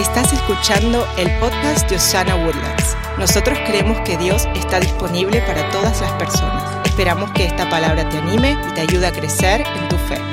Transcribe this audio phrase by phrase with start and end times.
[0.00, 2.96] Estás escuchando el podcast de Osana Woodlands.
[3.18, 6.86] Nosotros creemos que Dios está disponible para todas las personas.
[6.86, 10.29] Esperamos que esta palabra te anime y te ayude a crecer en tu fe.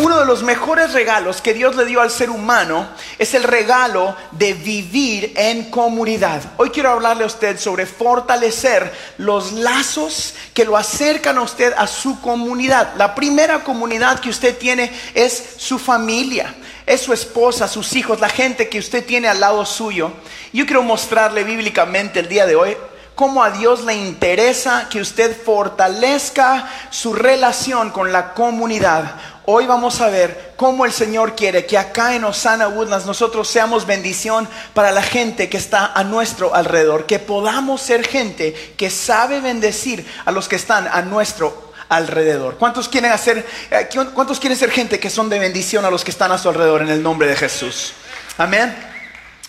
[0.00, 2.88] Uno de los mejores regalos que Dios le dio al ser humano
[3.18, 6.40] es el regalo de vivir en comunidad.
[6.56, 11.86] Hoy quiero hablarle a usted sobre fortalecer los lazos que lo acercan a usted a
[11.86, 12.94] su comunidad.
[12.96, 16.54] La primera comunidad que usted tiene es su familia
[16.84, 20.12] es su esposa, sus hijos, la gente que usted tiene al lado suyo.
[20.52, 22.76] Yo quiero mostrarle bíblicamente el día de hoy
[23.14, 29.14] cómo a Dios le interesa que usted fortalezca su relación con la comunidad.
[29.44, 33.86] Hoy vamos a ver cómo el Señor quiere que acá en Osana Woodlands nosotros seamos
[33.86, 39.40] bendición para la gente que está a nuestro alrededor, que podamos ser gente que sabe
[39.40, 42.56] bendecir a los que están a nuestro alrededor.
[42.56, 46.12] ¿Cuántos quieren hacer, eh, cuántos quieren ser gente que son de bendición a los que
[46.12, 47.92] están a su alrededor en el nombre de Jesús?
[48.38, 48.91] Amén.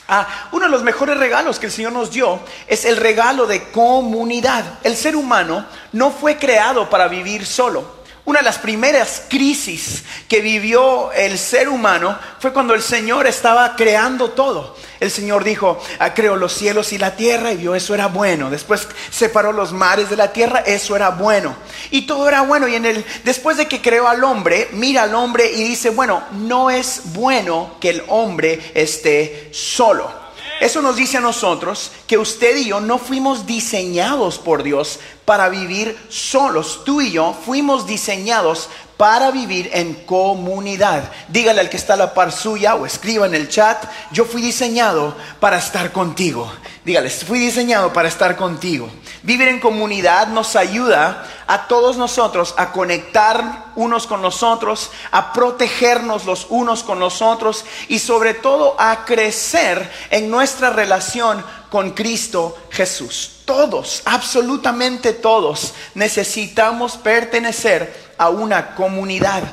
[0.07, 3.71] Ah, uno de los mejores regalos que el Señor nos dio es el regalo de
[3.71, 4.79] comunidad.
[4.83, 8.02] El ser humano no fue creado para vivir solo.
[8.25, 13.75] Una de las primeras crisis que vivió el ser humano fue cuando el Señor estaba
[13.75, 14.77] creando todo.
[15.01, 18.49] El Señor dijo, ah, creó los cielos y la tierra y vio eso era bueno.
[18.49, 21.53] Después separó los mares de la tierra, eso era bueno.
[21.91, 22.69] Y todo era bueno.
[22.69, 26.23] Y en el, después de que creó al hombre, mira al hombre y dice, bueno,
[26.31, 30.22] no es bueno que el hombre esté solo.
[30.59, 35.49] Eso nos dice a nosotros que usted y yo no fuimos diseñados por Dios para
[35.49, 36.83] vivir solos.
[36.85, 41.11] Tú y yo fuimos diseñados para vivir en comunidad.
[41.27, 44.41] Dígale al que está a la par suya o escriba en el chat, yo fui
[44.41, 46.51] diseñado para estar contigo.
[46.85, 48.89] Dígale, fui diseñado para estar contigo.
[49.23, 55.33] Vivir en comunidad nos ayuda a todos nosotros a conectar unos con los otros, a
[55.33, 61.91] protegernos los unos con los otros y sobre todo a crecer en nuestra relación con
[61.91, 63.41] Cristo Jesús.
[63.45, 69.43] Todos, absolutamente todos, necesitamos pertenecer a una comunidad.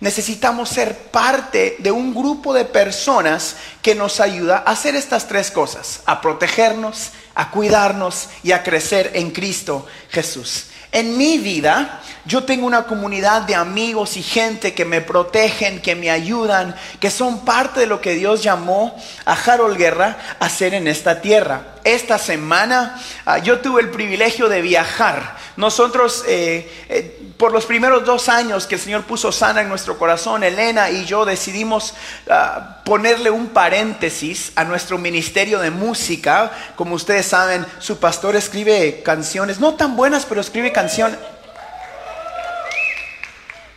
[0.00, 5.50] Necesitamos ser parte de un grupo de personas que nos ayuda a hacer estas tres
[5.50, 10.66] cosas, a protegernos, a cuidarnos y a crecer en Cristo Jesús.
[10.92, 15.94] En mi vida, yo tengo una comunidad de amigos y gente que me protegen, que
[15.94, 20.74] me ayudan, que son parte de lo que Dios llamó a Harold Guerra a hacer
[20.74, 21.74] en esta tierra.
[21.84, 25.36] Esta semana ah, yo tuve el privilegio de viajar.
[25.56, 29.98] Nosotros, eh, eh, por los primeros dos años que el Señor puso sana en nuestro
[29.98, 31.94] corazón, Elena y yo decidimos
[32.28, 36.52] ah, ponerle un paréntesis a nuestro ministerio de música.
[36.76, 41.18] Como ustedes saben, su pastor escribe canciones, no tan buenas, pero escribe canciones.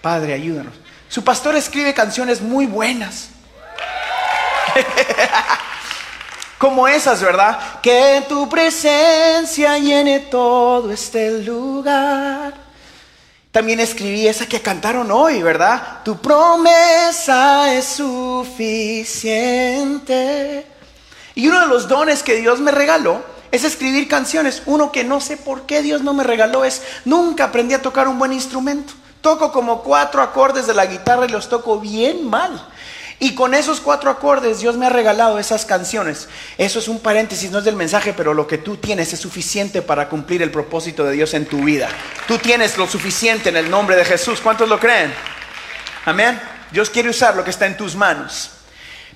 [0.04, 0.76] Padre, ayúdanos.
[1.08, 3.30] Su pastor escribe canciones muy buenas.
[6.60, 7.82] Como esas, ¿verdad?
[7.82, 12.69] Que tu presencia llene todo este lugar.
[13.52, 16.04] También escribí esa que cantaron hoy, ¿verdad?
[16.06, 18.68] Tu promesa es suficiente.
[21.34, 24.62] Y uno de los dones que Dios me regaló es escribir canciones.
[24.68, 28.08] Uno que no sé por qué Dios no me regaló es nunca aprendí a tocar
[28.08, 28.94] un buen instrumento.
[29.22, 32.68] Toco como cuatro acordes de la guitarra y los toco bien mal.
[33.20, 36.30] Y con esos cuatro acordes Dios me ha regalado esas canciones.
[36.58, 39.82] Eso es un paréntesis, no es del mensaje, pero lo que tú tienes es suficiente
[39.82, 41.90] para cumplir el propósito de Dios en tu vida.
[42.28, 44.40] Tú tienes lo suficiente en el nombre de Jesús.
[44.40, 45.14] ¿Cuántos lo creen?
[46.06, 46.40] Amén.
[46.72, 48.52] Dios quiere usar lo que está en tus manos.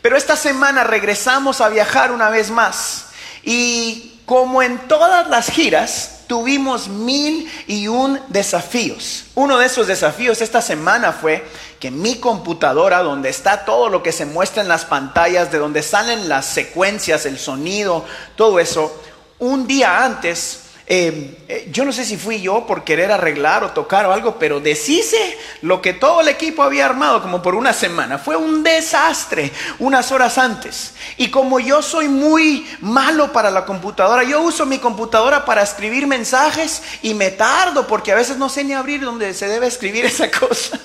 [0.02, 3.06] Pero esta semana regresamos a viajar una vez más.
[3.42, 9.26] Y como en todas las giras, tuvimos mil y un desafíos.
[9.36, 11.46] Uno de esos desafíos esta semana fue
[11.84, 15.84] que mi computadora, donde está todo lo que se muestra en las pantallas, de donde
[15.84, 18.06] salen las secuencias, el sonido,
[18.38, 19.04] todo eso,
[19.38, 24.06] un día antes eh, yo no sé si fui yo por querer arreglar o tocar
[24.06, 28.18] o algo, pero deshice lo que todo el equipo había armado como por una semana.
[28.18, 30.94] Fue un desastre unas horas antes.
[31.16, 36.06] Y como yo soy muy malo para la computadora, yo uso mi computadora para escribir
[36.06, 40.06] mensajes y me tardo porque a veces no sé ni abrir donde se debe escribir
[40.06, 40.80] esa cosa.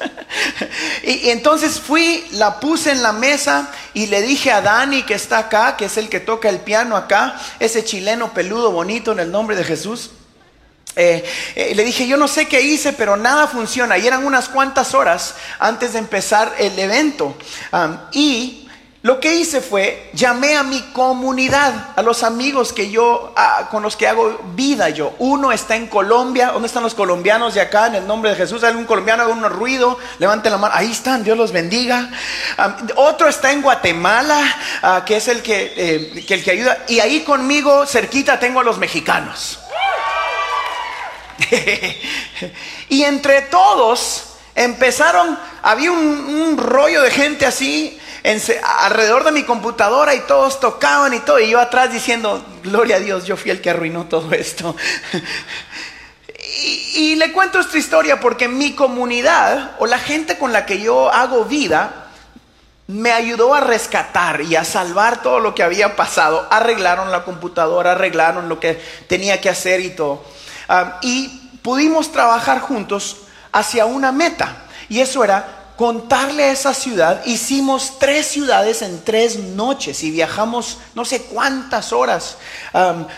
[1.02, 5.38] y entonces fui, la puse en la mesa y le dije a Dani que está
[5.38, 9.32] acá, que es el que toca el piano acá, ese chileno peludo bonito en el
[9.32, 9.87] nombre de Jesús
[10.96, 11.24] eh,
[11.54, 13.98] eh, le dije, yo no sé qué hice, pero nada funciona.
[13.98, 17.36] Y eran unas cuantas horas antes de empezar el evento.
[18.12, 18.64] y
[19.02, 23.32] lo que hice fue, llamé a mi comunidad, a los amigos que yo,
[23.70, 25.14] con los que hago vida yo.
[25.20, 27.86] Uno está en Colombia, ¿dónde están los colombianos de acá?
[27.86, 31.22] En el nombre de Jesús, un colombiano, haga un ruido, levanten la mano, ahí están,
[31.22, 32.10] Dios los bendiga.
[32.96, 34.42] otro está en Guatemala,
[34.82, 36.84] ah, que es el eh, que, el que ayuda.
[36.88, 39.60] Y ahí conmigo, cerquita, tengo a los mexicanos.
[42.88, 47.98] y entre todos empezaron, había un rollo de gente así
[48.80, 51.40] alrededor de mi computadora y todos tocaban y todo.
[51.40, 54.76] Y yo atrás diciendo, gloria a Dios, yo fui el que arruinó todo esto.
[56.94, 61.10] y, le cuento esta historia porque mi comunidad o la gente con la que yo
[61.10, 62.04] hago vida
[62.86, 66.46] me ayudó a rescatar y a salvar todo lo que había pasado.
[66.50, 70.24] Arreglaron la computadora, arreglaron lo que tenía que hacer y todo.
[71.02, 71.28] Y
[71.62, 73.18] pudimos trabajar juntos
[73.52, 74.64] hacia una meta.
[74.88, 77.24] Y eso era contarle a esa ciudad.
[77.24, 82.38] Hicimos tres ciudades en tres noches y viajamos no sé cuántas horas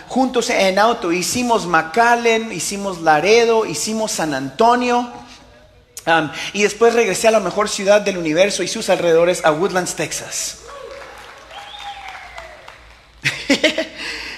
[0.09, 1.11] juntos en auto.
[1.11, 5.11] Hicimos McAllen, hicimos Laredo, hicimos San Antonio.
[6.53, 10.59] Y después regresé a la mejor ciudad del universo y sus alrededores, a Woodlands, Texas.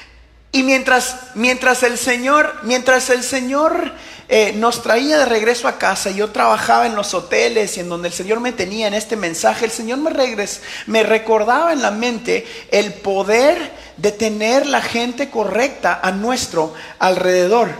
[0.52, 3.92] y mientras, mientras el Señor, mientras el Señor
[4.28, 6.10] eh, nos traía de regreso a casa.
[6.10, 9.66] Yo trabajaba en los hoteles y en donde el Señor me tenía en este mensaje.
[9.66, 15.28] El Señor me, regres, me recordaba en la mente el poder de tener la gente
[15.28, 17.70] correcta a nuestro alrededor.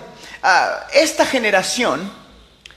[0.43, 2.13] Ah, esta generación,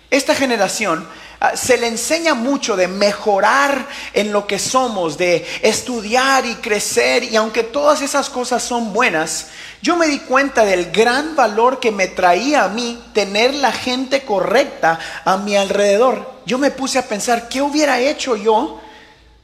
[0.09, 1.07] esta generación
[1.55, 7.35] se le enseña mucho de mejorar en lo que somos, de estudiar y crecer, y
[7.35, 9.47] aunque todas esas cosas son buenas,
[9.81, 14.23] yo me di cuenta del gran valor que me traía a mí tener la gente
[14.23, 16.35] correcta a mi alrededor.
[16.45, 18.81] Yo me puse a pensar, ¿qué hubiera hecho yo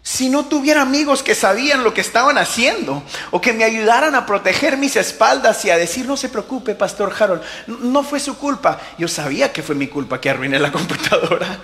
[0.04, 4.26] si no tuviera amigos que sabían lo que estaban haciendo o que me ayudaran a
[4.26, 8.80] proteger mis espaldas y a decir, no se preocupe, Pastor Harold, no fue su culpa.
[8.98, 11.60] Yo sabía que fue mi culpa que arruiné la computadora,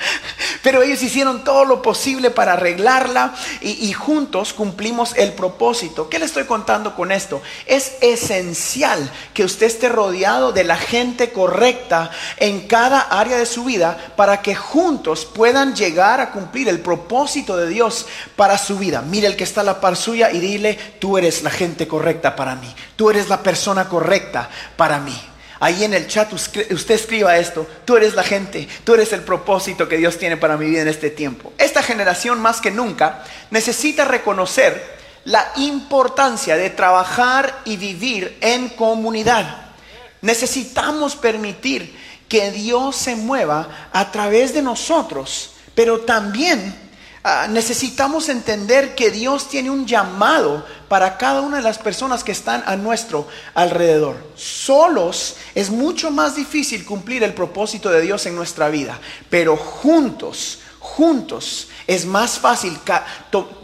[0.62, 6.08] pero ellos hicieron todo lo posible para arreglarla y, y juntos cumplimos el propósito.
[6.08, 7.42] ¿Qué le estoy contando con esto?
[7.66, 13.64] Es esencial que usted esté rodeado de la gente correcta en cada área de su
[13.64, 18.06] vida para que juntos puedan llegar a cumplir el propósito de Dios
[18.38, 19.02] para su vida.
[19.02, 22.38] Mire el que está a la par suya y dile, tú eres la gente correcta
[22.38, 22.74] para mí.
[22.96, 25.20] Tú eres la persona correcta para mí.
[25.60, 29.90] Ahí en el chat usted escriba esto, tú eres la gente, tú eres el propósito
[29.90, 31.52] que Dios tiene para mi vida en este tiempo.
[31.58, 39.74] Esta generación más que nunca necesita reconocer la importancia de trabajar y vivir en comunidad.
[40.22, 41.98] Necesitamos permitir
[42.30, 46.87] que Dios se mueva a través de nosotros, pero también
[47.24, 52.32] Ah, necesitamos entender que Dios tiene un llamado para cada una de las personas que
[52.32, 54.16] están a nuestro alrededor.
[54.36, 59.00] Solos es mucho más difícil cumplir el propósito de Dios en nuestra vida,
[59.30, 62.78] pero juntos, juntos es más fácil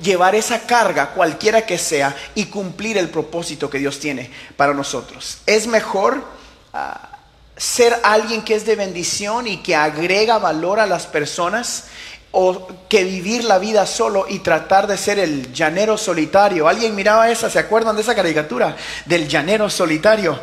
[0.01, 5.37] llevar esa carga, cualquiera que sea, y cumplir el propósito que Dios tiene para nosotros.
[5.45, 6.23] Es mejor...
[6.73, 7.09] Ah,
[7.55, 11.85] ser alguien que es de bendición y que agrega valor a las personas
[12.33, 16.67] o que vivir la vida solo y tratar de ser el llanero solitario.
[16.67, 17.49] ¿Alguien miraba esa?
[17.49, 18.75] ¿Se acuerdan de esa caricatura
[19.05, 20.39] del llanero solitario?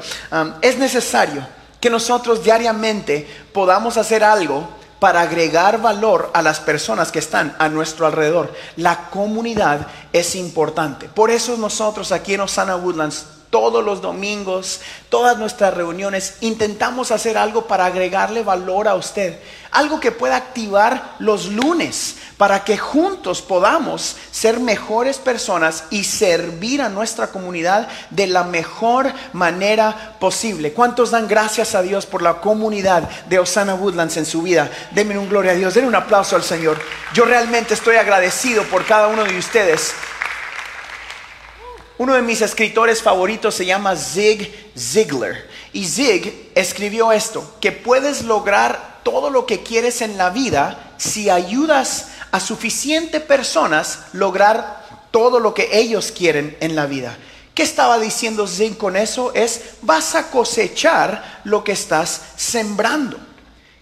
[0.62, 1.46] es necesario
[1.80, 4.68] que nosotros diariamente podamos hacer algo
[5.00, 8.54] para agregar valor a las personas que están a nuestro alrededor.
[8.76, 11.08] La comunidad es importante.
[11.08, 17.36] Por eso nosotros aquí en Osana Woodlands todos los domingos, todas nuestras reuniones, intentamos hacer
[17.36, 19.38] algo para agregarle valor a usted.
[19.72, 26.80] Algo que pueda activar los lunes para que juntos podamos ser mejores personas y servir
[26.80, 30.72] a nuestra comunidad de la mejor manera posible.
[30.72, 34.70] ¿Cuántos dan gracias a Dios por la comunidad de Osana Woodlands en su vida?
[34.92, 36.80] Denme un gloria a Dios, denle un aplauso al Señor.
[37.12, 39.92] Yo realmente estoy agradecido por cada uno de ustedes
[42.00, 45.36] uno de mis escritores favoritos se llama Zig Ziglar.
[45.74, 51.28] Y Zig escribió esto, que puedes lograr todo lo que quieres en la vida si
[51.28, 57.18] ayudas a suficientes personas lograr todo lo que ellos quieren en la vida.
[57.54, 59.34] ¿Qué estaba diciendo Zig con eso?
[59.34, 63.18] Es, vas a cosechar lo que estás sembrando.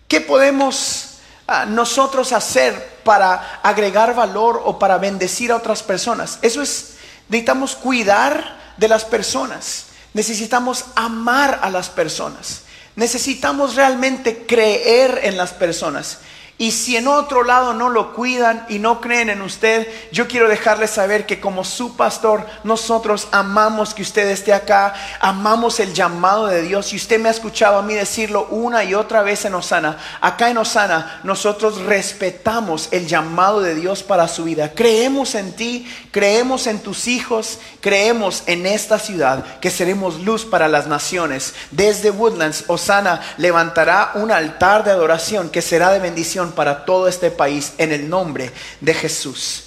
[0.08, 6.40] ¿Qué podemos ah, nosotros hacer para agregar valor o para bendecir a otras personas?
[6.42, 9.86] Eso es Necesitamos cuidar de las personas.
[10.14, 12.62] Necesitamos amar a las personas.
[12.96, 16.18] Necesitamos realmente creer en las personas.
[16.60, 20.48] Y si en otro lado no lo cuidan y no creen en usted, yo quiero
[20.48, 26.48] dejarles saber que como su pastor, nosotros amamos que usted esté acá, amamos el llamado
[26.48, 26.92] de Dios.
[26.92, 29.98] Y usted me ha escuchado a mí decirlo una y otra vez en Osana.
[30.20, 34.72] Acá en Osana, nosotros respetamos el llamado de Dios para su vida.
[34.74, 40.66] Creemos en ti, creemos en tus hijos, creemos en esta ciudad que seremos luz para
[40.66, 41.54] las naciones.
[41.70, 47.30] Desde Woodlands, Osana levantará un altar de adoración que será de bendición para todo este
[47.30, 49.64] país en el nombre de Jesús.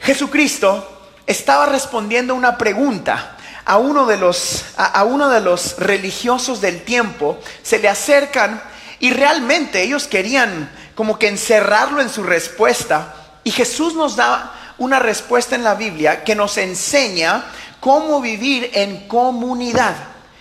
[0.00, 6.82] Jesucristo estaba respondiendo una pregunta a uno de los, a, uno de los religiosos del
[6.82, 7.38] tiempo.
[7.62, 8.62] Se le acercan
[8.98, 13.14] y realmente ellos querían como que encerrarlo en su respuesta.
[13.44, 17.44] Y Jesús nos da una respuesta en la Biblia que nos enseña
[17.78, 19.94] cómo vivir en comunidad.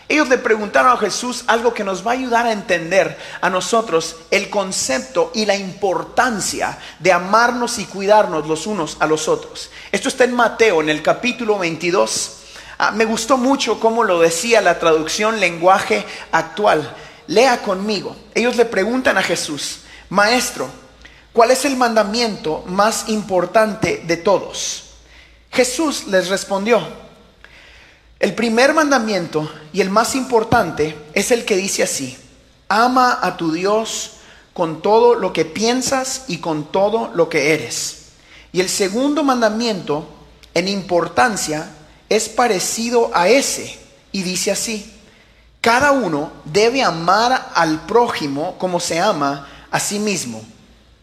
[0.09, 4.15] Ellos le preguntaron a Jesús algo que nos va a ayudar a entender a nosotros
[4.31, 9.69] el concepto y la importancia de amarnos y cuidarnos los unos a los otros.
[9.91, 12.37] Esto está en Mateo, en el capítulo 22.
[12.79, 16.95] Ah, me gustó mucho cómo lo decía la traducción lenguaje actual.
[17.27, 18.15] Lea conmigo.
[18.33, 20.69] Ellos le preguntan a Jesús, Maestro,
[21.33, 24.85] ¿cuál es el mandamiento más importante de todos?
[25.51, 26.81] Jesús les respondió,
[28.19, 32.17] el primer mandamiento y el más importante es el que dice así,
[32.67, 34.11] ama a tu Dios
[34.53, 38.09] con todo lo que piensas y con todo lo que eres.
[38.51, 40.05] Y el segundo mandamiento
[40.53, 41.69] en importancia
[42.09, 43.79] es parecido a ese
[44.11, 44.93] y dice así,
[45.61, 50.41] cada uno debe amar al prójimo como se ama a sí mismo.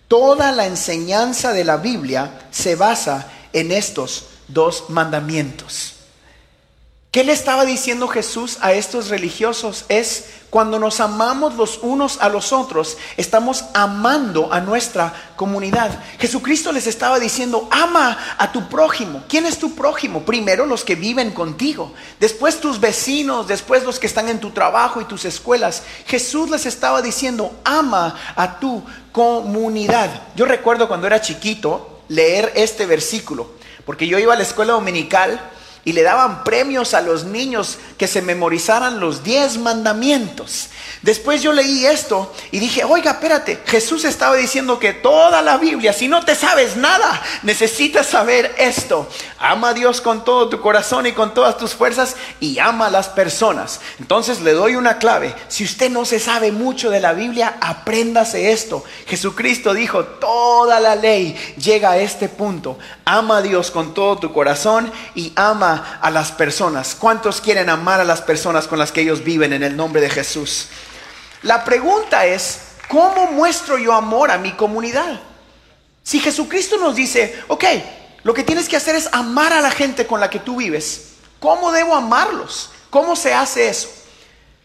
[0.08, 5.96] Toda la enseñanza de la Biblia se basa en estos dos mandamientos.
[7.11, 9.87] ¿Qué le estaba diciendo Jesús a estos religiosos?
[9.89, 16.03] Es cuando nos amamos los unos a los otros, estamos amando a nuestra comunidad.
[16.19, 19.25] Jesucristo les estaba diciendo, ama a tu prójimo.
[19.29, 20.25] ¿Quién es tu prójimo?
[20.25, 25.01] Primero los que viven contigo, después tus vecinos, después los que están en tu trabajo
[25.01, 25.85] y tus escuelas.
[26.07, 28.83] Jesús les estaba diciendo, ama a tu
[29.13, 30.11] comunidad.
[30.37, 33.53] Yo recuerdo cuando era chiquito leer este versículo,
[33.85, 35.41] porque yo iba a la escuela dominical
[35.87, 40.69] y le daban premios a los niños que se memorizaran los diez mandamientos.
[41.02, 45.93] Después yo leí esto y dije, oiga, espérate, Jesús estaba diciendo que toda la Biblia,
[45.93, 49.09] si no te sabes nada, necesitas saber esto.
[49.38, 52.90] Ama a Dios con todo tu corazón y con todas tus fuerzas y ama a
[52.90, 53.81] las personas.
[54.00, 55.37] Entonces le doy una clave.
[55.47, 58.83] Si usted no se sabe mucho de la Biblia, apréndase esto.
[59.07, 62.76] Jesucristo dijo, toda la ley llega a este punto.
[63.05, 66.97] Ama a Dios con todo tu corazón y ama a las personas.
[66.99, 70.11] ¿Cuántos quieren amar a las personas con las que ellos viven en el nombre de
[70.11, 70.68] Jesús?
[71.42, 75.21] La pregunta es, ¿cómo muestro yo amor a mi comunidad?
[76.02, 77.64] Si Jesucristo nos dice, ok,
[78.23, 81.14] lo que tienes que hacer es amar a la gente con la que tú vives,
[81.40, 82.71] ¿cómo debo amarlos?
[82.90, 83.88] ¿Cómo se hace eso?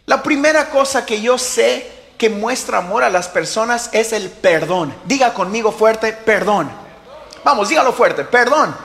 [0.06, 4.94] La primera cosa que yo sé que muestra amor a las personas es el perdón.
[5.06, 6.72] Diga conmigo fuerte, perdón.
[7.44, 8.76] Vamos, dígalo fuerte, perdón.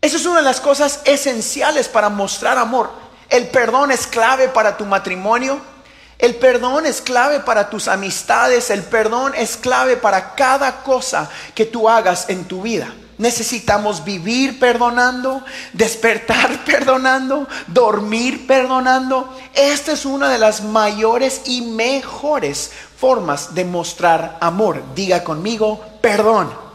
[0.00, 2.90] Eso es una de las cosas esenciales para mostrar amor.
[3.28, 5.60] El perdón es clave para tu matrimonio,
[6.18, 11.66] el perdón es clave para tus amistades, el perdón es clave para cada cosa que
[11.66, 12.94] tú hagas en tu vida.
[13.18, 19.36] Necesitamos vivir perdonando, despertar perdonando, dormir perdonando.
[19.52, 24.82] Esta es una de las mayores y mejores formas de mostrar amor.
[24.94, 26.67] Diga conmigo, perdón.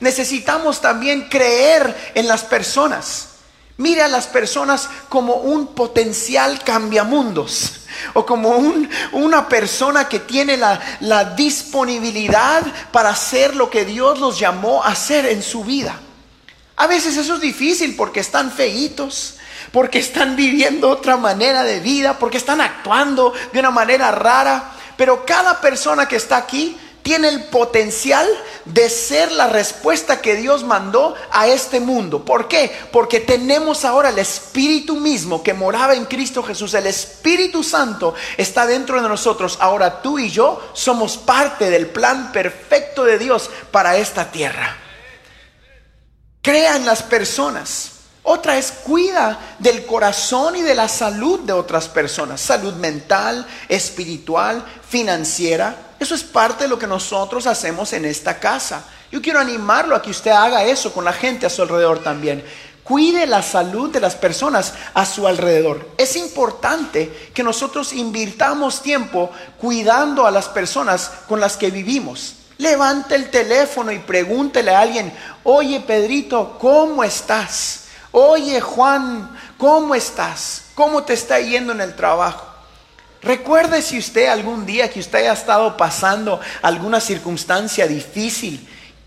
[0.00, 3.28] Necesitamos también creer en las personas.
[3.76, 7.74] Mire a las personas como un potencial cambiamundos
[8.12, 8.50] o como
[9.12, 14.88] una persona que tiene la, la disponibilidad para hacer lo que Dios los llamó a
[14.88, 16.00] hacer en su vida.
[16.76, 19.34] A veces eso es difícil porque están feitos,
[19.72, 24.72] porque están viviendo otra manera de vida, porque están actuando de una manera rara.
[24.96, 26.76] Pero cada persona que está aquí
[27.08, 28.28] tiene el potencial
[28.66, 32.22] de ser la respuesta que Dios mandó a este mundo.
[32.22, 32.70] ¿Por qué?
[32.92, 36.74] Porque tenemos ahora el Espíritu mismo que moraba en Cristo Jesús.
[36.74, 39.56] El Espíritu Santo está dentro de nosotros.
[39.58, 44.76] Ahora tú y yo somos parte del plan perfecto de Dios para esta tierra.
[46.42, 47.92] Crean las personas.
[48.22, 52.42] Otra es cuida del corazón y de la salud de otras personas.
[52.42, 55.87] Salud mental, espiritual, financiera.
[55.98, 58.84] Eso es parte de lo que nosotros hacemos en esta casa.
[59.10, 62.44] Yo quiero animarlo a que usted haga eso con la gente a su alrededor también.
[62.84, 65.90] Cuide la salud de las personas a su alrededor.
[65.98, 72.36] Es importante que nosotros invirtamos tiempo cuidando a las personas con las que vivimos.
[72.58, 75.12] Levante el teléfono y pregúntele a alguien,
[75.44, 77.84] oye Pedrito, ¿cómo estás?
[78.10, 80.62] Oye Juan, ¿cómo estás?
[80.74, 82.47] ¿Cómo te está yendo en el trabajo?
[83.22, 88.66] Recuerde si usted algún día que usted haya estado pasando alguna circunstancia difícil,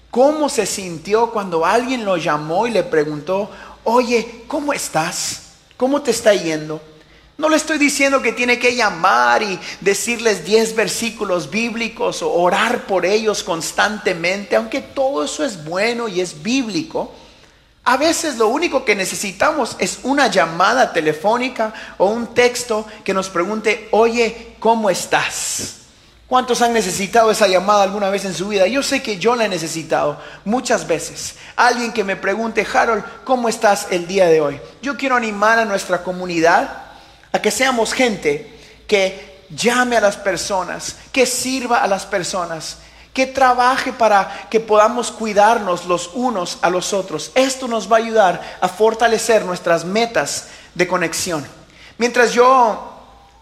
[0.10, 3.50] cómo se sintió cuando alguien lo llamó y le preguntó,
[3.84, 5.44] oye, ¿cómo estás?
[5.78, 6.82] ¿Cómo te está yendo?
[7.38, 12.86] No le estoy diciendo que tiene que llamar y decirles 10 versículos bíblicos o orar
[12.86, 17.12] por ellos constantemente, aunque todo eso es bueno y es bíblico.
[17.84, 23.30] A veces lo único que necesitamos es una llamada telefónica o un texto que nos
[23.30, 25.78] pregunte, oye, ¿cómo estás?
[26.28, 28.66] ¿Cuántos han necesitado esa llamada alguna vez en su vida?
[28.68, 31.36] Yo sé que yo la he necesitado muchas veces.
[31.58, 34.62] Alguien que me pregunte, Harold, ¿cómo estás el día de hoy?
[34.82, 36.84] Yo quiero animar a nuestra comunidad
[37.34, 42.78] a que seamos gente que llame a las personas, que sirva a las personas,
[43.14, 47.32] que trabaje para que podamos cuidarnos los unos a los otros.
[47.36, 51.46] Esto nos va a ayudar a fortalecer nuestras metas de conexión.
[51.98, 52.92] Mientras yo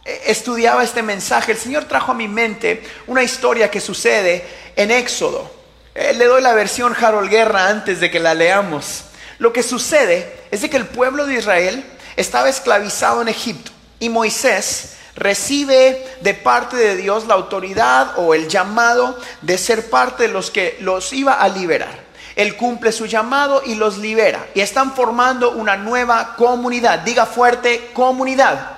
[0.05, 4.45] eh, estudiaba este mensaje, el Señor trajo a mi mente una historia que sucede
[4.75, 5.51] en Éxodo.
[5.93, 9.03] Eh, le doy la versión Harold Guerra antes de que la leamos.
[9.38, 11.85] Lo que sucede es de que el pueblo de Israel
[12.15, 18.47] estaba esclavizado en Egipto y Moisés recibe de parte de Dios la autoridad o el
[18.47, 22.09] llamado de ser parte de los que los iba a liberar.
[22.35, 24.47] Él cumple su llamado y los libera.
[24.55, 26.99] Y están formando una nueva comunidad.
[26.99, 28.77] Diga fuerte, comunidad.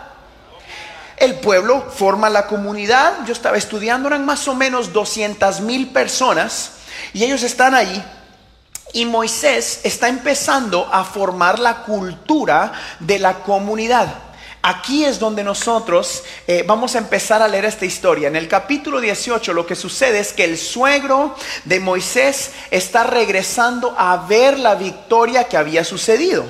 [1.15, 3.23] El pueblo forma la comunidad.
[3.27, 6.71] Yo estaba estudiando, eran más o menos 200 mil personas.
[7.13, 8.03] Y ellos están ahí.
[8.93, 14.30] Y Moisés está empezando a formar la cultura de la comunidad.
[14.63, 18.27] Aquí es donde nosotros eh, vamos a empezar a leer esta historia.
[18.27, 23.95] En el capítulo 18 lo que sucede es que el suegro de Moisés está regresando
[23.97, 26.45] a ver la victoria que había sucedido.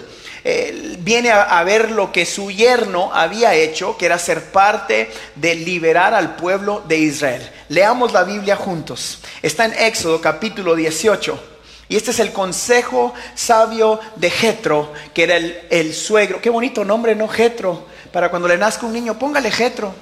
[1.00, 6.14] viene a, ver lo que su yerno había hecho, que era ser parte de liberar
[6.14, 7.50] al pueblo de Israel.
[7.70, 9.20] Leamos la Biblia juntos.
[9.42, 11.48] Está en Éxodo capítulo 18.
[11.88, 16.42] Y este es el consejo sabio de Jetro, que era el, el, suegro.
[16.42, 17.28] Qué bonito nombre, ¿no?
[17.28, 19.94] Jetro para cuando le nazca un niño, póngale Jetro.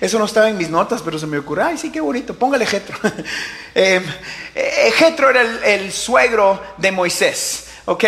[0.00, 2.66] Eso no estaba en mis notas, pero se me ocurrió, ay, sí, qué bonito, póngale
[2.66, 2.98] Jetro.
[3.74, 4.02] Em,
[4.54, 8.04] eh, Jetro era el, suegro de Moisés, ¿ok?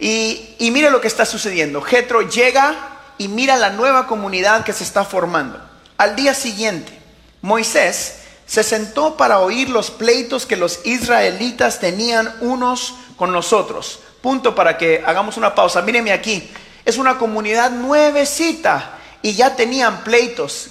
[0.00, 1.80] Y, y mire lo que está sucediendo.
[1.80, 2.74] Jetro llega
[3.18, 5.60] y mira la nueva comunidad que se está formando.
[5.96, 6.98] Al día siguiente,
[7.40, 14.00] Moisés se sentó para oír los pleitos que los israelitas tenían unos con los otros
[14.26, 15.82] punto para que hagamos una pausa.
[15.82, 16.50] Míreme aquí.
[16.84, 20.70] Es una comunidad nuevecita y ya tenían pleitos.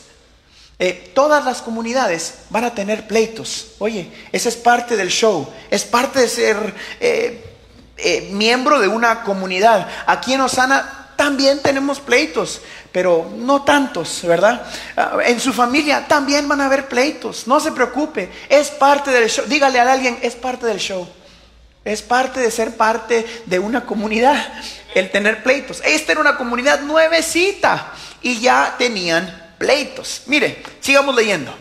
[0.78, 3.68] Eh, todas las comunidades van a tener pleitos.
[3.80, 5.50] Oye, ese es parte del show.
[5.72, 6.58] Es parte de ser
[7.00, 7.46] eh,
[7.96, 9.88] eh, miembro de una comunidad.
[10.06, 12.60] Aquí en Osana también tenemos pleitos,
[12.92, 14.66] pero no tantos, ¿verdad?
[14.98, 17.48] Ah, en su familia también van a haber pleitos.
[17.48, 18.30] No se preocupe.
[18.50, 19.46] Es parte del show.
[19.48, 21.08] Dígale a alguien, es parte del show.
[21.86, 24.54] Es parte de ser parte de una comunidad,
[24.96, 25.84] el tener pleitos.
[25.86, 27.94] Esta era una comunidad nuevecita
[28.24, 30.24] y ya tenían pleitos.
[30.26, 31.56] Mire, sigamos leyendo.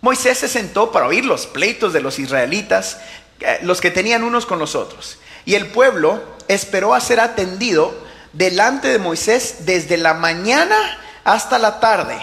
[0.00, 2.98] Moisés se sentó para oír los pleitos de los israelitas,
[3.38, 5.18] eh, los que tenían unos con los otros.
[5.44, 7.94] Y el pueblo esperó a ser atendido
[8.32, 10.76] delante de Moisés desde la mañana
[11.22, 12.18] hasta la tarde.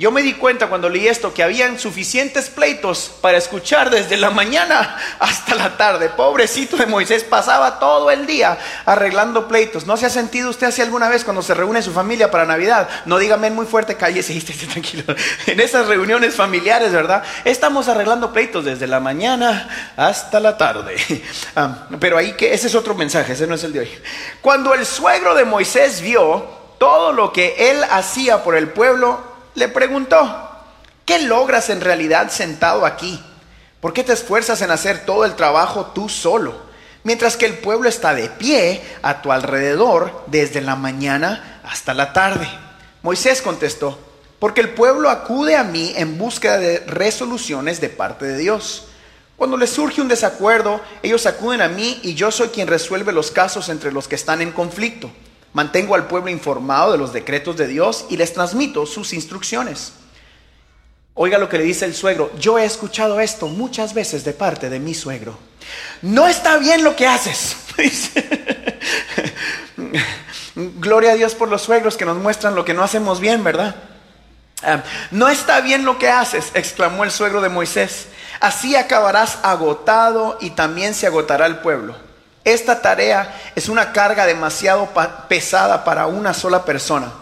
[0.00, 4.30] Yo me di cuenta cuando leí esto que habían suficientes pleitos para escuchar desde la
[4.30, 6.08] mañana hasta la tarde.
[6.08, 9.84] Pobrecito de Moisés pasaba todo el día arreglando pleitos.
[9.84, 12.88] ¿No se ha sentido usted así alguna vez cuando se reúne su familia para Navidad?
[13.04, 15.04] No dígame muy fuerte, cállese, esté tranquilo.
[15.46, 17.22] En esas reuniones familiares, ¿verdad?
[17.44, 20.96] Estamos arreglando pleitos desde la mañana hasta la tarde.
[21.56, 23.90] Ah, pero ahí que ese es otro mensaje, ese no es el de hoy.
[24.40, 26.46] Cuando el suegro de Moisés vio
[26.78, 30.50] todo lo que él hacía por el pueblo, le preguntó,
[31.04, 33.22] ¿qué logras en realidad sentado aquí?
[33.80, 36.70] ¿Por qué te esfuerzas en hacer todo el trabajo tú solo?
[37.02, 42.12] Mientras que el pueblo está de pie a tu alrededor desde la mañana hasta la
[42.12, 42.46] tarde.
[43.02, 43.98] Moisés contestó,
[44.38, 48.88] porque el pueblo acude a mí en búsqueda de resoluciones de parte de Dios.
[49.36, 53.30] Cuando les surge un desacuerdo, ellos acuden a mí y yo soy quien resuelve los
[53.30, 55.10] casos entre los que están en conflicto.
[55.52, 59.92] Mantengo al pueblo informado de los decretos de Dios y les transmito sus instrucciones.
[61.14, 62.30] Oiga lo que le dice el suegro.
[62.38, 65.36] Yo he escuchado esto muchas veces de parte de mi suegro.
[66.02, 67.56] No está bien lo que haces.
[70.54, 73.74] Gloria a Dios por los suegros que nos muestran lo que no hacemos bien, ¿verdad?
[74.62, 78.06] Ah, no está bien lo que haces, exclamó el suegro de Moisés.
[78.40, 81.96] Así acabarás agotado y también se agotará el pueblo.
[82.44, 84.88] Esta tarea es una carga demasiado
[85.28, 87.12] pesada para una sola persona.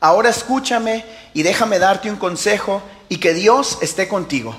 [0.00, 4.56] Ahora escúchame y déjame darte un consejo y que Dios esté contigo.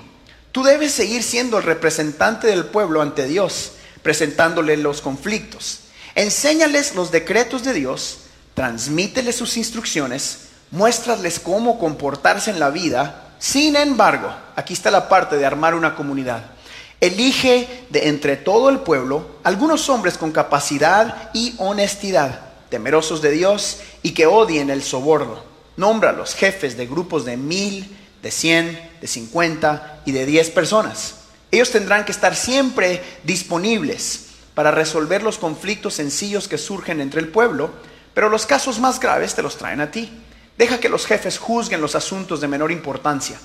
[0.51, 5.82] Tú debes seguir siendo el representante del pueblo ante Dios, presentándole los conflictos.
[6.15, 8.21] Enséñales los decretos de Dios,
[8.56, 13.34] transmíteles sus instrucciones, muéstrales cómo comportarse en la vida.
[13.38, 16.43] Sin embargo, aquí está la parte de armar una comunidad.
[16.99, 23.81] Elige de entre todo el pueblo algunos hombres con capacidad y honestidad, temerosos de Dios
[24.01, 25.43] y que odien el soborno.
[25.75, 31.15] Nombra los jefes de grupos de mil, de cien, de cincuenta y de diez personas.
[31.51, 37.27] Ellos tendrán que estar siempre disponibles para resolver los conflictos sencillos que surgen entre el
[37.27, 37.69] pueblo,
[38.15, 40.12] pero los casos más graves te los traen a ti.
[40.57, 43.39] Deja que los jefes juzguen los asuntos de menor importancia.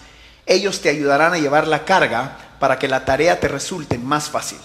[0.46, 4.58] Ellos te ayudarán a llevar la carga para que la tarea te resulte más fácil.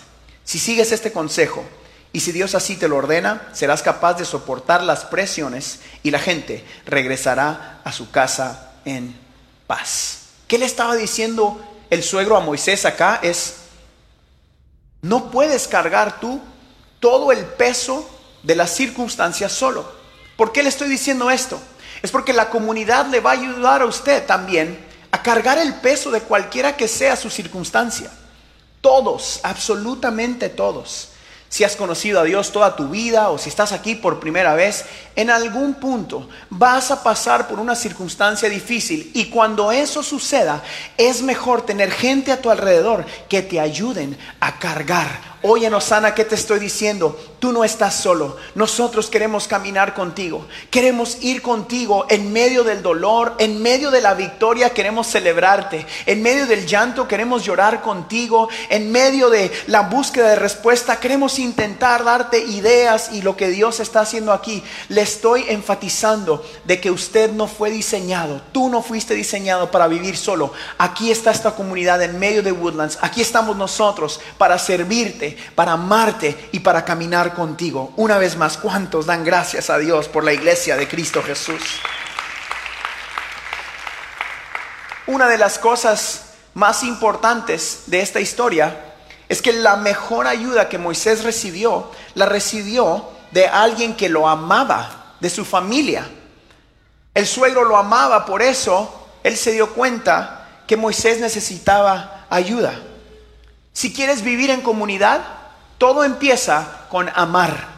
[0.43, 1.65] Si sigues este consejo
[2.13, 6.19] y si Dios así te lo ordena, serás capaz de soportar las presiones y la
[6.19, 9.15] gente regresará a su casa en
[9.67, 10.19] paz.
[10.47, 13.19] ¿Qué le estaba diciendo el suegro a Moisés acá?
[13.21, 13.57] Es,
[15.01, 16.41] no puedes cargar tú
[16.99, 18.09] todo el peso
[18.43, 19.91] de las circunstancias solo.
[20.37, 21.59] ¿Por qué le estoy diciendo esto?
[22.01, 26.11] Es porque la comunidad le va a ayudar a usted también a cargar el peso
[26.11, 28.11] de cualquiera que sea su circunstancia.
[28.81, 31.09] Todos, absolutamente todos.
[31.49, 34.83] Si has conocido a Dios toda tu vida o si estás aquí por primera vez,
[35.15, 40.61] en algún punto vas a pasar por una circunstancia difícil y cuando eso suceda
[40.97, 46.25] es mejor tener gente a tu alrededor que te ayuden a cargar Oye, Osana, ¿qué
[46.25, 47.17] te estoy diciendo?
[47.39, 48.37] Tú no estás solo.
[48.55, 50.47] Nosotros queremos caminar contigo.
[50.71, 55.85] Queremos ir contigo en medio del dolor, en medio de la victoria queremos celebrarte.
[56.05, 58.49] En medio del llanto queremos llorar contigo.
[58.69, 63.79] En medio de la búsqueda de respuesta queremos intentar darte ideas y lo que Dios
[63.79, 64.63] está haciendo aquí.
[64.89, 68.41] Le estoy enfatizando de que usted no fue diseñado.
[68.51, 70.51] Tú no fuiste diseñado para vivir solo.
[70.77, 72.97] Aquí está esta comunidad en medio de Woodlands.
[73.01, 77.91] Aquí estamos nosotros para servirte para amarte y para caminar contigo.
[77.95, 81.61] Una vez más, ¿cuántos dan gracias a Dios por la iglesia de Cristo Jesús?
[85.07, 88.95] Una de las cosas más importantes de esta historia
[89.29, 95.15] es que la mejor ayuda que Moisés recibió, la recibió de alguien que lo amaba,
[95.19, 96.07] de su familia.
[97.13, 102.73] El suegro lo amaba, por eso él se dio cuenta que Moisés necesitaba ayuda.
[103.73, 105.21] Si quieres vivir en comunidad,
[105.77, 107.75] todo empieza con amar.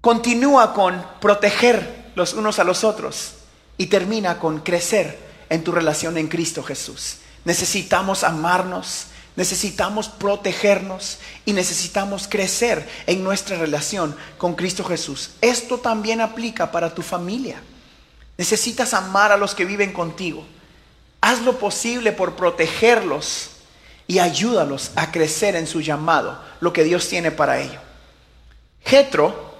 [0.00, 3.34] Continúa con proteger los unos a los otros
[3.76, 7.18] y termina con crecer en tu relación en Cristo Jesús.
[7.44, 9.06] Necesitamos amarnos,
[9.36, 15.30] necesitamos protegernos y necesitamos crecer en nuestra relación con Cristo Jesús.
[15.40, 17.60] Esto también aplica para tu familia.
[18.36, 20.44] Necesitas amar a los que viven contigo.
[21.20, 23.50] Haz lo posible por protegerlos
[24.08, 27.80] y ayúdalos a crecer en su llamado, lo que Dios tiene para ellos.
[28.84, 29.54] Jetro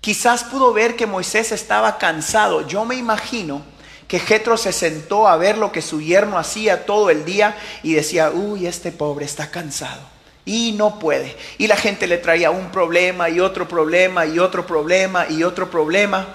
[0.00, 2.66] quizás pudo ver que Moisés estaba cansado.
[2.66, 3.62] Yo me imagino
[4.08, 7.94] que Jetro se sentó a ver lo que su yerno hacía todo el día y
[7.94, 10.02] decía, uy, este pobre está cansado
[10.44, 11.36] y no puede.
[11.56, 15.70] Y la gente le traía un problema y otro problema y otro problema y otro
[15.70, 16.26] problema.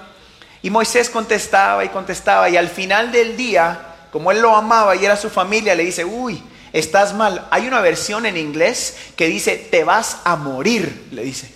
[0.62, 5.04] Y Moisés contestaba y contestaba y al final del día, como él lo amaba y
[5.04, 6.42] era su familia, le dice, uy,
[6.72, 7.46] estás mal.
[7.50, 11.52] Hay una versión en inglés que dice, te vas a morir, le dice.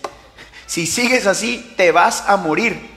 [0.66, 2.90] Si sigues así, te vas a morir.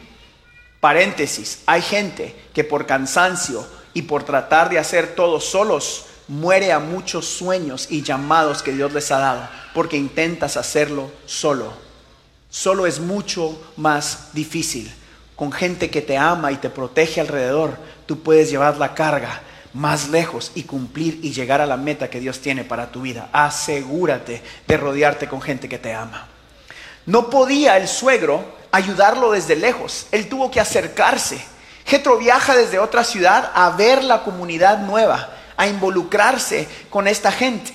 [0.79, 6.79] Paréntesis, hay gente que por cansancio y por tratar de hacer todo solos, muere a
[6.79, 11.73] muchos sueños y llamados que Dios les ha dado, porque intentas hacerlo solo.
[12.49, 14.93] Solo es mucho más difícil.
[15.35, 19.41] Con gente que te ama y te protege alrededor, tú puedes llevar la carga
[19.77, 23.29] más lejos y cumplir y llegar a la meta que Dios tiene para tu vida.
[23.31, 26.27] Asegúrate de rodearte con gente que te ama.
[27.05, 31.39] No podía el suegro ayudarlo desde lejos, él tuvo que acercarse.
[31.85, 37.73] Jetro viaja desde otra ciudad a ver la comunidad nueva, a involucrarse con esta gente,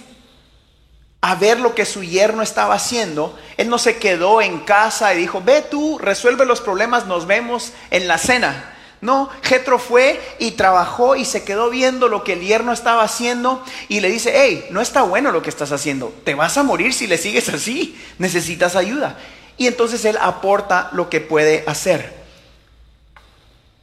[1.23, 3.39] a ver lo que su yerno estaba haciendo.
[3.57, 7.73] Él no se quedó en casa y dijo, ve tú, resuelve los problemas, nos vemos
[7.91, 8.75] en la cena.
[9.03, 13.61] No, Jetro fue y trabajó y se quedó viendo lo que el yerno estaba haciendo
[13.89, 16.95] y le dice, hey, no está bueno lo que estás haciendo, te vas a morir
[16.95, 19.19] si le sigues así, necesitas ayuda.
[19.57, 22.23] Y entonces él aporta lo que puede hacer.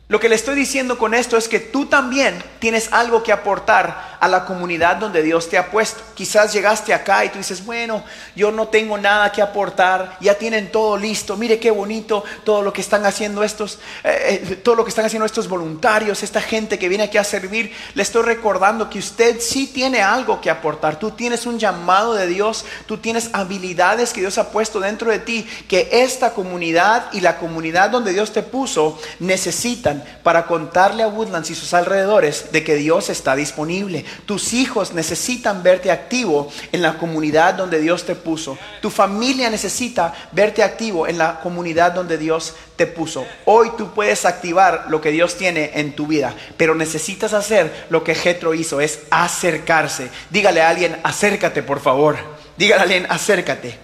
[0.07, 4.17] Lo que le estoy diciendo con esto es que tú también tienes algo que aportar
[4.19, 6.01] a la comunidad donde Dios te ha puesto.
[6.13, 8.03] Quizás llegaste acá y tú dices, bueno,
[8.35, 12.73] yo no tengo nada que aportar, ya tienen todo listo, mire qué bonito todo lo
[12.73, 16.77] que están haciendo estos, eh, eh, todo lo que están haciendo estos voluntarios, esta gente
[16.77, 17.73] que viene aquí a servir.
[17.93, 22.27] Le estoy recordando que usted sí tiene algo que aportar, tú tienes un llamado de
[22.27, 27.21] Dios, tú tienes habilidades que Dios ha puesto dentro de ti, que esta comunidad y
[27.21, 32.63] la comunidad donde Dios te puso necesitan para contarle a Woodlands y sus alrededores de
[32.63, 34.05] que Dios está disponible.
[34.25, 38.57] Tus hijos necesitan verte activo en la comunidad donde Dios te puso.
[38.81, 43.25] Tu familia necesita verte activo en la comunidad donde Dios te puso.
[43.45, 48.03] Hoy tú puedes activar lo que Dios tiene en tu vida, pero necesitas hacer lo
[48.03, 50.09] que Jetro hizo, es acercarse.
[50.29, 52.17] Dígale a alguien, acércate por favor.
[52.57, 53.77] Dígale a alguien, acércate.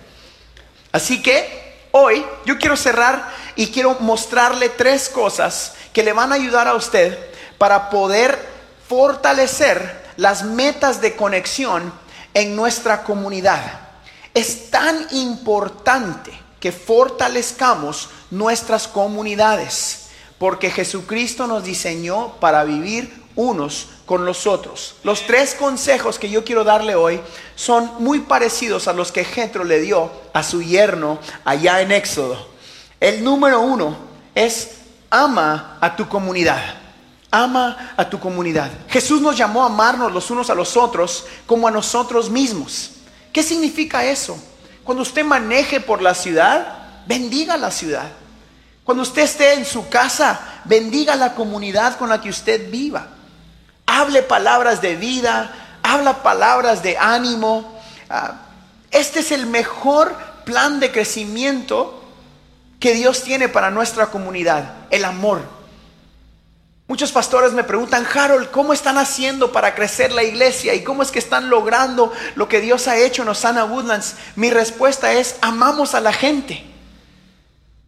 [0.92, 6.36] Así que hoy yo quiero cerrar y quiero mostrarle tres cosas que le van a
[6.36, 7.18] ayudar a usted
[7.58, 8.38] para poder
[8.88, 11.93] fortalecer las metas de conexión
[12.34, 13.80] en nuestra comunidad.
[14.34, 24.25] Es tan importante que fortalezcamos nuestras comunidades, porque Jesucristo nos diseñó para vivir unos con
[24.25, 24.95] los otros.
[25.04, 27.21] Los tres consejos que yo quiero darle hoy
[27.56, 32.47] son muy parecidos a los que Jetro le dio a su yerno allá en Éxodo.
[32.99, 33.97] El número uno
[34.34, 34.71] es
[35.10, 36.85] ama a tu comunidad.
[37.36, 38.71] Ama a tu comunidad.
[38.88, 42.91] Jesús nos llamó a amarnos los unos a los otros como a nosotros mismos.
[43.34, 44.41] ¿Qué significa eso?
[44.86, 48.10] Cuando usted maneje por la ciudad, bendiga la ciudad.
[48.86, 53.08] Cuando usted esté en su casa, bendiga la comunidad con la que usted viva.
[53.86, 57.78] Hable palabras de vida, habla palabras de ánimo.
[58.10, 58.36] Ah,
[58.91, 62.02] este es el mejor plan de crecimiento
[62.80, 65.55] que Dios tiene para nuestra comunidad, el amor.
[66.88, 70.76] Muchos pastores me preguntan, Harold, ¿cómo están haciendo para crecer la iglesia?
[70.76, 74.15] ¿Y cómo es que están logrando lo que Dios ha hecho en Osana Woodlands?
[74.36, 76.63] Mi respuesta es, amamos a la gente.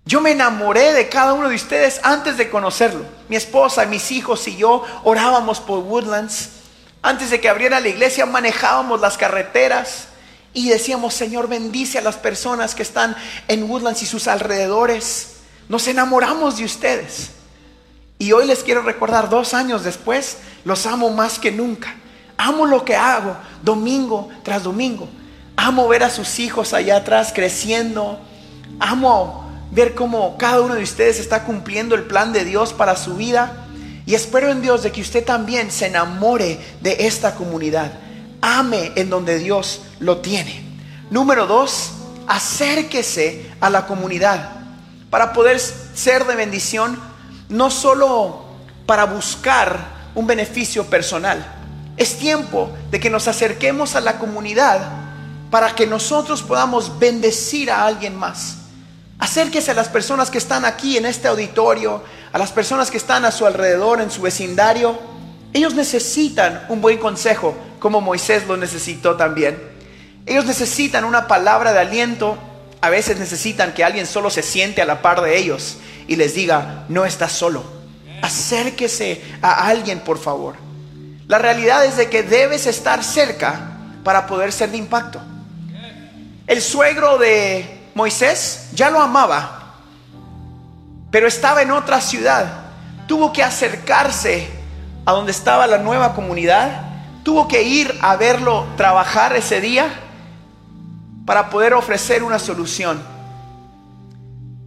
[0.05, 3.05] Yo me enamoré de cada uno de ustedes antes de conocerlo.
[3.29, 6.49] Mi esposa, mis hijos y yo orábamos por Woodlands.
[7.03, 10.07] Antes de que abriera la iglesia manejábamos las carreteras
[10.53, 13.15] y decíamos, Señor, bendice a las personas que están
[13.47, 15.36] en Woodlands y sus alrededores.
[15.69, 17.37] Nos enamoramos de ustedes.
[18.19, 21.95] Y hoy les quiero recordar, dos años después, los amo más que nunca.
[22.38, 25.08] Amo lo que hago domingo tras domingo.
[25.56, 28.19] Amo ver a sus hijos allá atrás creciendo.
[28.80, 33.15] Amo ver cómo cada uno de ustedes está cumpliendo el plan de Dios para su
[33.15, 33.67] vida.
[34.06, 37.91] Y espero en Dios de que usted también se enamore de esta comunidad
[38.41, 40.63] ame en donde Dios lo tiene.
[41.10, 41.91] Número dos,
[42.27, 44.51] acérquese a la comunidad
[45.10, 46.99] para poder ser de bendición,
[47.49, 48.41] no solo
[48.86, 51.45] para buscar un beneficio personal.
[51.95, 54.81] Es tiempo de que nos acerquemos a la comunidad
[55.49, 58.57] para que nosotros podamos bendecir a alguien más.
[59.19, 63.25] Acérquese a las personas que están aquí en este auditorio, a las personas que están
[63.25, 64.97] a su alrededor, en su vecindario.
[65.53, 69.57] Ellos necesitan un buen consejo, como Moisés lo necesitó también.
[70.25, 72.38] Ellos necesitan una palabra de aliento,
[72.81, 76.33] a veces necesitan que alguien solo se siente a la par de ellos y les
[76.33, 77.63] diga, no estás solo.
[78.21, 80.55] Acérquese a alguien, por favor.
[81.27, 85.19] La realidad es de que debes estar cerca para poder ser de impacto.
[86.47, 89.75] El suegro de Moisés ya lo amaba,
[91.11, 92.65] pero estaba en otra ciudad.
[93.07, 94.47] Tuvo que acercarse
[95.05, 96.87] a donde estaba la nueva comunidad
[97.27, 99.89] tuvo que ir a verlo trabajar ese día
[101.25, 103.03] para poder ofrecer una solución.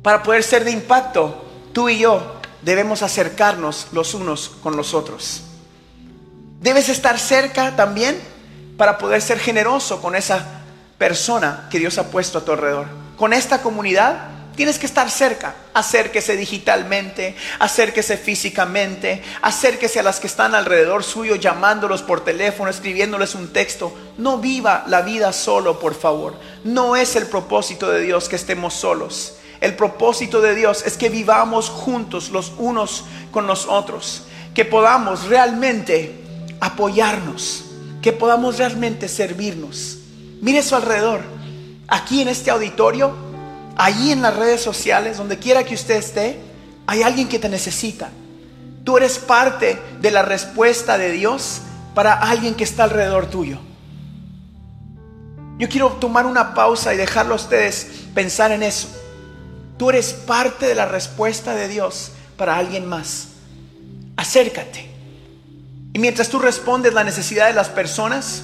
[0.02, 5.42] Para poder ser de impacto, tú y yo debemos acercarnos los unos con los otros.
[6.60, 8.20] Debes estar cerca también
[8.76, 10.62] para poder ser generoso con esa
[10.98, 12.86] persona que Dios ha puesto a tu alrededor.
[13.16, 15.54] Con esta comunidad Tienes que estar cerca.
[15.72, 23.34] Acérquese digitalmente, acérquese físicamente, acérquese a las que están alrededor suyo, llamándolos por teléfono, escribiéndoles
[23.34, 23.96] un texto.
[24.18, 26.34] No viva la vida solo, por favor.
[26.62, 29.36] No es el propósito de Dios que estemos solos.
[29.60, 34.24] El propósito de Dios es que vivamos juntos los unos con los otros.
[34.54, 36.24] Que podamos realmente
[36.60, 37.64] apoyarnos.
[38.02, 39.98] Que podamos realmente servirnos.
[40.40, 41.20] Mire su alrededor.
[41.88, 43.30] Aquí en este auditorio
[43.80, 46.38] Allí en las redes sociales, donde quiera que usted esté,
[46.86, 48.10] hay alguien que te necesita.
[48.84, 51.62] Tú eres parte de la respuesta de Dios
[51.94, 53.58] para alguien que está alrededor tuyo.
[55.58, 58.88] Yo quiero tomar una pausa y dejarlo a ustedes pensar en eso.
[59.80, 63.28] Tú eres parte de la respuesta de Dios para alguien más.
[64.14, 64.90] Acércate.
[65.94, 68.42] Y mientras tú respondes la necesidad de las personas,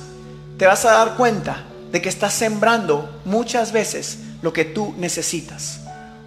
[0.56, 5.80] te vas a dar cuenta de que estás sembrando muchas veces lo que tú necesitas.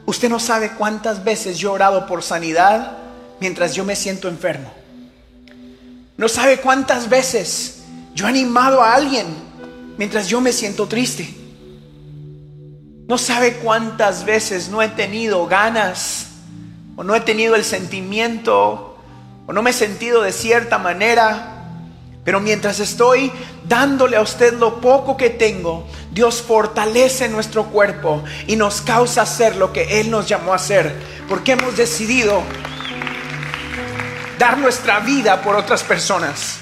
[0.06, 3.00] Usted no sabe cuántas veces yo he orado por sanidad
[3.40, 4.72] mientras yo me siento enfermo.
[6.18, 7.80] No sabe cuántas veces
[8.14, 9.26] yo he animado a alguien
[9.98, 11.39] mientras yo me siento triste.
[13.10, 16.28] No sabe cuántas veces no he tenido ganas
[16.96, 19.00] o no he tenido el sentimiento
[19.48, 21.56] o no me he sentido de cierta manera.
[22.24, 23.32] Pero mientras estoy
[23.68, 29.56] dándole a usted lo poco que tengo, Dios fortalece nuestro cuerpo y nos causa hacer
[29.56, 30.94] lo que Él nos llamó a hacer.
[31.28, 32.44] Porque hemos decidido
[34.38, 36.60] dar nuestra vida por otras personas.